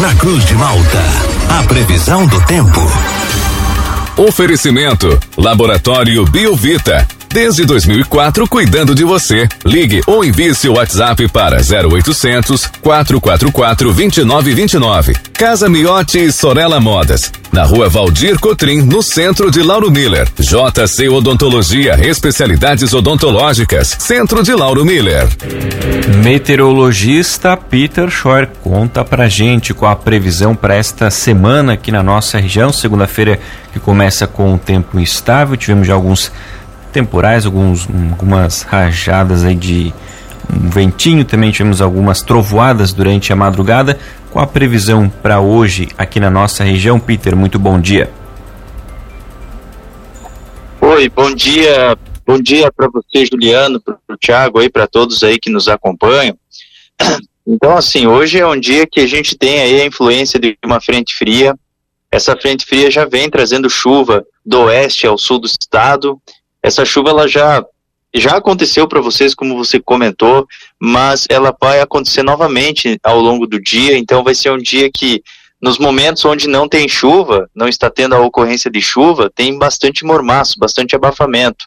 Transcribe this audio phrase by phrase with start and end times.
[0.00, 0.98] na Cruz de Malta.
[1.60, 2.80] A previsão do tempo.
[4.16, 7.06] Oferecimento: Laboratório Biovita.
[7.32, 9.48] Desde 2004, cuidando de você.
[9.64, 15.14] Ligue ou envie seu WhatsApp para 0800 444 2929.
[15.32, 17.30] Casa Miotti Sorella Modas.
[17.52, 20.28] Na rua Valdir Cotrim, no centro de Lauro Miller.
[20.38, 23.96] JC Odontologia, especialidades odontológicas.
[24.00, 25.28] Centro de Lauro Miller.
[26.24, 32.38] Meteorologista Peter Schor conta pra gente com a previsão para esta semana aqui na nossa
[32.38, 32.72] região.
[32.72, 33.38] Segunda-feira
[33.72, 35.56] que começa com o tempo instável.
[35.56, 36.32] Tivemos já alguns
[36.90, 39.92] temporais, alguns, algumas rajadas aí de
[40.52, 43.98] um ventinho, também tivemos algumas trovoadas durante a madrugada.
[44.30, 48.10] Com a previsão para hoje aqui na nossa região, Peter, muito bom dia.
[50.80, 55.38] Oi, bom dia, bom dia para você, Juliano, para o Thiago aí, para todos aí
[55.38, 56.36] que nos acompanham.
[57.52, 60.80] Então, assim, hoje é um dia que a gente tem aí a influência de uma
[60.80, 61.56] frente fria.
[62.12, 66.20] Essa frente fria já vem trazendo chuva do oeste ao sul do estado
[66.62, 67.64] essa chuva ela já
[68.12, 70.44] já aconteceu para vocês, como você comentou,
[70.80, 73.96] mas ela vai acontecer novamente ao longo do dia.
[73.96, 75.22] Então vai ser um dia que
[75.62, 80.04] nos momentos onde não tem chuva, não está tendo a ocorrência de chuva, tem bastante
[80.04, 81.66] mormaço, bastante abafamento.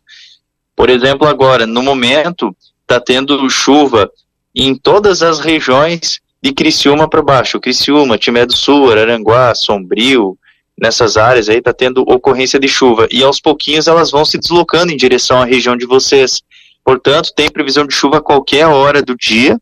[0.76, 4.10] Por exemplo, agora, no momento, está tendo chuva
[4.56, 7.60] em todas as regiões de Criciúma para baixo.
[7.60, 10.38] Criciúma, Timé do Sul, Araranguá, Sombrio,
[10.80, 14.92] nessas áreas aí está tendo ocorrência de chuva e aos pouquinhos elas vão se deslocando
[14.92, 16.42] em direção à região de vocês.
[16.84, 19.58] Portanto, tem previsão de chuva a qualquer hora do dia,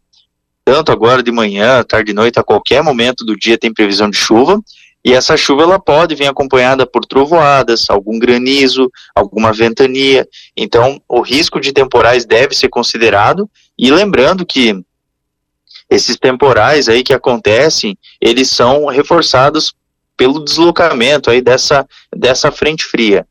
[0.63, 4.17] tanto agora de manhã, tarde e noite, a qualquer momento do dia tem previsão de
[4.17, 4.59] chuva.
[5.03, 10.27] E essa chuva ela pode vir acompanhada por trovoadas, algum granizo, alguma ventania.
[10.55, 13.49] Então, o risco de temporais deve ser considerado.
[13.77, 14.79] E lembrando que
[15.89, 19.73] esses temporais aí que acontecem, eles são reforçados
[20.21, 21.83] pelo deslocamento aí dessa,
[22.15, 23.25] dessa frente fria.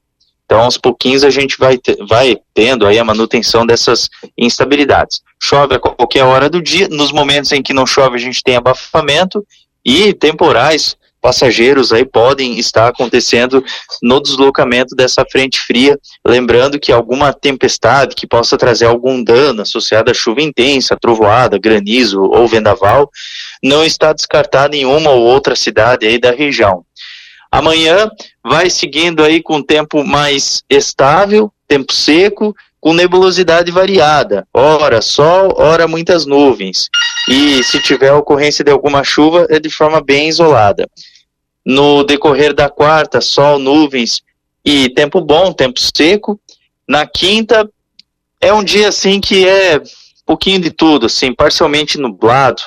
[0.44, 5.22] Então, aos pouquinhos a gente vai, vai tendo aí a manutenção dessas instabilidades.
[5.40, 8.56] Chove a qualquer hora do dia, nos momentos em que não chove a gente tem
[8.56, 9.46] abafamento
[9.84, 13.64] e temporais passageiros aí podem estar acontecendo
[14.02, 20.10] no deslocamento dessa frente fria, lembrando que alguma tempestade que possa trazer algum dano associado
[20.10, 23.10] à chuva intensa, trovoada, granizo ou vendaval,
[23.62, 26.84] não está descartada em uma ou outra cidade aí da região.
[27.50, 28.08] Amanhã
[28.44, 35.86] vai seguindo aí com tempo mais estável, tempo seco, com nebulosidade variada, ora sol, ora
[35.86, 36.88] muitas nuvens.
[37.28, 40.88] E se tiver ocorrência de alguma chuva, é de forma bem isolada.
[41.64, 44.22] No decorrer da quarta, sol, nuvens
[44.64, 46.40] e tempo bom, tempo seco.
[46.88, 47.70] Na quinta,
[48.40, 52.62] é um dia assim que é um pouquinho de tudo, assim, parcialmente nublado,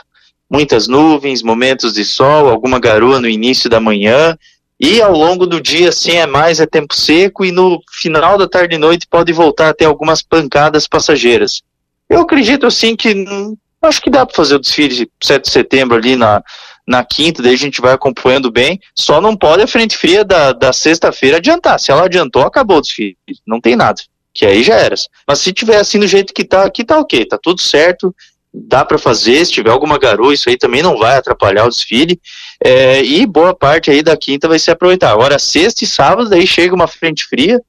[0.49, 4.37] muitas nuvens, momentos de sol, alguma garoa no início da manhã,
[4.85, 8.49] e ao longo do dia, assim, é mais é tempo seco, e no final da
[8.49, 11.61] tarde e noite pode voltar a ter algumas pancadas passageiras.
[12.09, 15.51] Eu acredito, assim, que hum, acho que dá para fazer o desfile de 7 de
[15.51, 16.43] setembro ali na,
[16.85, 20.51] na quinta, daí a gente vai acompanhando bem, só não pode a frente fria da,
[20.51, 21.79] da sexta-feira adiantar.
[21.79, 23.15] Se ela adiantou, acabou o desfile,
[23.47, 24.01] não tem nada,
[24.33, 24.95] que aí já era.
[25.25, 28.13] Mas se tiver assim do jeito que tá, aqui tá ok, tá tudo certo,
[28.53, 32.19] dá para fazer, se tiver alguma garoa, isso aí também não vai atrapalhar o desfile,
[32.63, 35.11] é, e boa parte aí da quinta vai se aproveitar.
[35.11, 37.61] Agora, sexta e sábado, daí chega uma frente fria,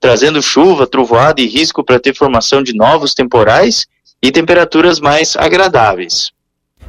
[0.00, 3.86] trazendo chuva, trovoada e risco para ter formação de novos temporais
[4.22, 6.32] e temperaturas mais agradáveis.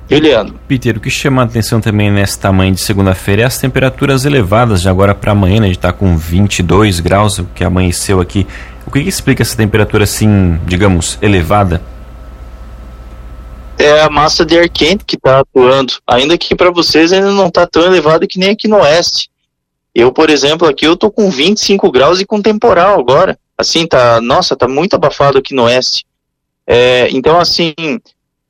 [0.09, 0.59] Juliano.
[0.67, 4.81] Peter, o que chama a atenção também nesse tamanho de segunda-feira é as temperaturas elevadas
[4.81, 5.65] de agora para amanhã, né?
[5.65, 8.45] A gente está com 22 graus, o que amanheceu aqui.
[8.85, 11.81] O que, que explica essa temperatura assim, digamos, elevada?
[13.83, 17.47] É a massa de ar quente que está atuando, ainda que para vocês ainda não
[17.47, 19.29] está tão elevado que nem aqui no oeste.
[19.93, 23.37] Eu, por exemplo, aqui eu tô com 25 graus e com temporal agora.
[23.57, 26.05] Assim, tá, nossa, tá muito abafado aqui no oeste.
[26.65, 27.73] É, então, assim,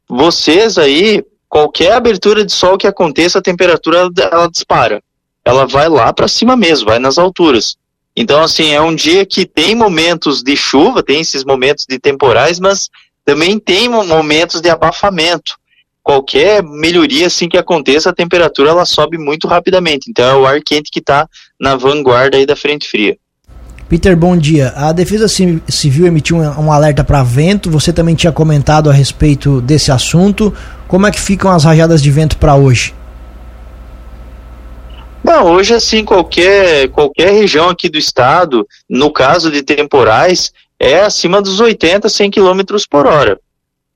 [0.08, 5.04] vocês aí, qualquer abertura de sol que aconteça, a temperatura ela dispara.
[5.44, 7.76] Ela vai lá para cima mesmo, vai nas alturas.
[8.16, 12.60] Então, assim, é um dia que tem momentos de chuva, tem esses momentos de temporais,
[12.60, 12.90] mas
[13.26, 15.56] também tem momentos de abafamento.
[16.02, 20.10] Qualquer melhoria assim que aconteça, a temperatura ela sobe muito rapidamente.
[20.10, 21.28] Então é o ar quente que está
[21.60, 23.18] na vanguarda aí da frente fria.
[23.88, 24.74] Peter, bom dia.
[24.76, 27.70] A Defesa Civil emitiu um alerta para vento.
[27.70, 30.54] Você também tinha comentado a respeito desse assunto.
[30.88, 32.94] Como é que ficam as rajadas de vento para hoje?
[35.24, 41.42] Não, hoje assim qualquer qualquer região aqui do estado, no caso de temporais, é acima
[41.42, 43.40] dos 80, 100 km por hora.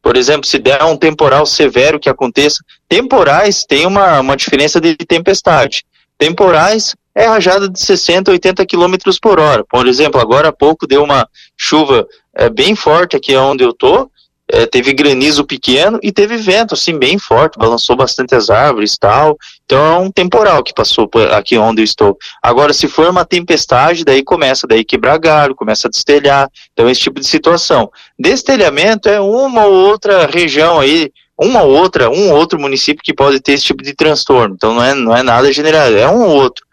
[0.02, 4.96] Por exemplo, se der um temporal severo que aconteça, temporais tem uma, uma diferença de
[4.96, 5.84] tempestade.
[6.18, 9.66] Temporais é rajada de 60, 80 km por hora.
[9.68, 11.28] Por exemplo, agora há pouco deu uma
[11.58, 14.10] chuva é, bem forte aqui onde eu tô,
[14.50, 19.38] é, teve granizo pequeno e teve vento, assim, bem forte, balançou bastante as árvores tal.
[19.66, 22.18] Então é um temporal que passou aqui onde eu estou.
[22.42, 26.50] Agora, se for uma tempestade, daí começa daí quebrar galho, começa a destelhar.
[26.72, 27.92] Então, esse tipo de situação.
[28.18, 33.14] Destelhamento é uma ou outra região aí, uma ou outra, um ou outro município que
[33.14, 34.56] pode ter esse tipo de transtorno.
[34.56, 36.67] Então, não é, não é nada general, é um ou outro.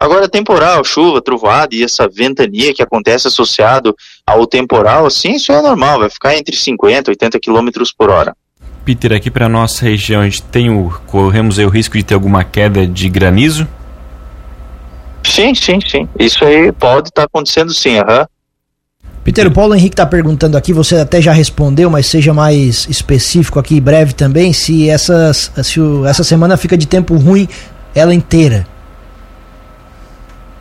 [0.00, 5.60] Agora, temporal, chuva, trovada e essa ventania que acontece associado ao temporal, assim, isso é
[5.60, 8.36] normal, vai ficar entre 50 e 80 km por hora.
[8.84, 12.14] Peter, aqui para nossa região, a gente tem o, corremos aí o risco de ter
[12.14, 13.66] alguma queda de granizo?
[15.24, 16.08] Sim, sim, sim.
[16.18, 18.20] Isso aí pode estar tá acontecendo sim, aham.
[18.20, 18.26] Uhum.
[19.24, 23.58] Peter, o Paulo Henrique está perguntando aqui, você até já respondeu, mas seja mais específico
[23.58, 27.46] aqui, breve também, se, essas, se o, essa semana fica de tempo ruim
[27.94, 28.66] ela inteira.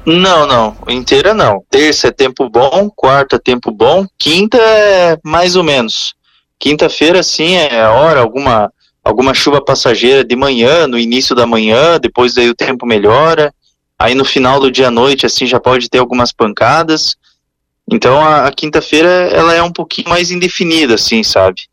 [0.09, 0.77] Não, não.
[0.87, 1.61] Inteira não.
[1.69, 6.15] Terça é tempo bom, quarta é tempo bom, quinta é mais ou menos.
[6.57, 8.71] Quinta-feira, sim, é hora, alguma,
[9.03, 13.53] alguma chuva passageira de manhã, no início da manhã, depois aí o tempo melhora.
[13.99, 17.17] Aí no final do dia à noite, assim, já pode ter algumas pancadas.
[17.91, 21.63] Então a, a quinta-feira, ela é um pouquinho mais indefinida, assim, sabe?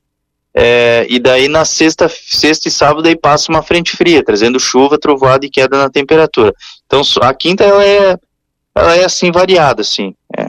[0.56, 4.96] É, e daí na sexta, sexta e sábado aí passa uma frente fria, trazendo chuva,
[4.96, 6.54] trovoada e queda na temperatura.
[6.86, 8.16] Então a quinta ela é,
[8.74, 10.14] ela é assim variada, assim.
[10.36, 10.46] É.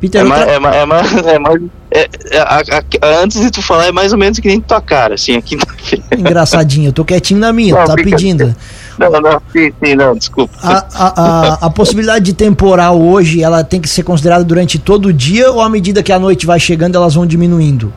[0.00, 2.58] Peter, é, mais, é, mais, é, mais, é mais, é, é a,
[3.02, 5.42] a, antes de tu falar, é mais ou menos que nem tua cara, assim, a
[5.42, 6.04] quinta-feira.
[6.16, 8.54] Engraçadinho, eu tô quietinho na minha, não, tá pedindo.
[8.96, 10.54] Não, não, sim, sim, não, desculpa.
[10.62, 15.12] A, a, a, possibilidade de temporal hoje, ela tem que ser considerada durante todo o
[15.12, 17.92] dia ou à medida que a noite vai chegando, elas vão diminuindo?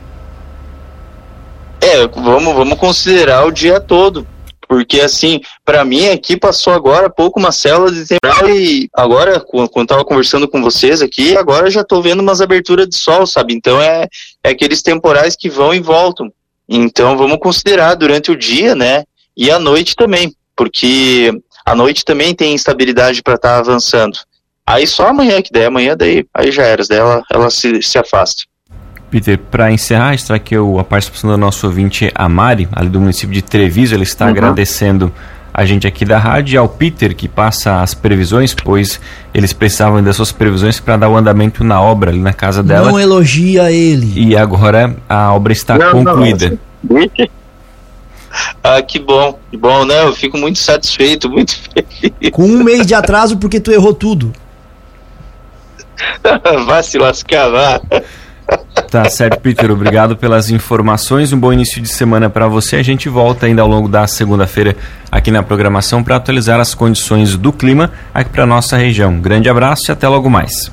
[1.87, 4.27] É, vamos, vamos considerar o dia todo.
[4.67, 9.87] Porque, assim, para mim aqui passou agora pouco uma célula de temporal e agora, quando
[9.87, 13.53] tava conversando com vocês aqui, agora já tô vendo umas aberturas de sol, sabe?
[13.53, 14.09] Então é,
[14.43, 16.29] é aqueles temporais que vão e voltam.
[16.67, 19.05] Então vamos considerar durante o dia, né?
[19.37, 21.31] E à noite também, porque
[21.65, 24.17] à noite também tem instabilidade para estar tá avançando.
[24.65, 27.97] Aí só amanhã que daí, amanhã daí, aí já era, daí ela, ela se, se
[27.97, 28.43] afasta.
[29.09, 33.33] Peter, para encerrar, está aqui a participação da nossa ouvinte, a Mari, ali do município
[33.33, 33.95] de Treviso.
[33.95, 34.31] Ela está uhum.
[34.31, 35.13] agradecendo
[35.53, 38.99] a gente aqui da rádio e ao Peter, que passa as previsões, pois
[39.33, 42.91] eles precisavam das suas previsões para dar o andamento na obra ali na casa dela.
[42.91, 44.13] Não elogia ele.
[44.15, 46.59] E agora a obra está não, concluída.
[46.83, 47.09] Não,
[48.63, 50.03] ah, que bom, que bom, né?
[50.03, 52.29] Eu fico muito satisfeito, muito feliz.
[52.31, 54.31] Com um mês de atraso porque tu errou tudo.
[56.67, 57.81] vai se lascar, vá.
[58.89, 59.69] Tá certo, Peter.
[59.69, 61.33] Obrigado pelas informações.
[61.33, 62.77] Um bom início de semana para você.
[62.77, 64.75] A gente volta ainda ao longo da segunda-feira
[65.11, 69.19] aqui na programação para atualizar as condições do clima aqui para nossa região.
[69.19, 70.71] grande abraço e até logo mais.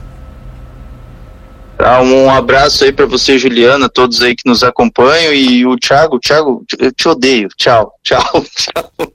[1.76, 6.20] Tá, um abraço aí para você, Juliana, todos aí que nos acompanham e o Thiago,
[6.20, 7.48] Thiago, eu te odeio.
[7.56, 8.22] Tchau, tchau,
[8.56, 9.12] tchau.